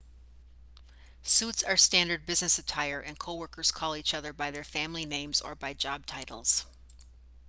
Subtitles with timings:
[1.21, 5.53] suits are standard business attire and coworkers call each other by their family names or
[5.53, 6.65] by job titles